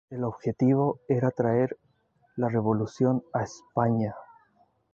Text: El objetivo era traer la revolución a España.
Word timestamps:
El 0.09 0.23
objetivo 0.23 0.99
era 1.07 1.29
traer 1.29 1.77
la 2.35 2.49
revolución 2.49 3.23
a 3.33 3.43
España. 3.43 4.15